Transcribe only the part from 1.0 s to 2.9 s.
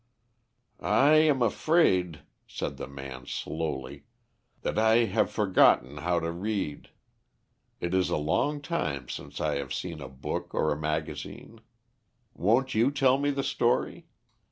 am afraid," said the